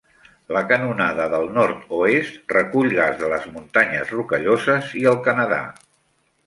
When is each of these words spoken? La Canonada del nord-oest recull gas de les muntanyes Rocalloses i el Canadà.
La 0.55 0.61
Canonada 0.69 1.27
del 1.33 1.45
nord-oest 1.57 2.39
recull 2.55 2.91
gas 3.01 3.21
de 3.23 3.31
les 3.35 3.47
muntanyes 3.59 4.13
Rocalloses 4.19 4.93
i 5.05 5.09
el 5.15 5.23
Canadà. 5.29 5.67